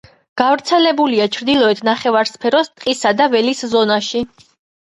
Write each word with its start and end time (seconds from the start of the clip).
გავრცელებულია 0.41 1.27
ჩრდილოეთ 1.35 1.83
ნახევარსფეროს 1.89 2.73
ტყისა 2.73 3.15
და 3.21 3.31
ველის 3.35 3.63
ზონაში. 3.75 4.25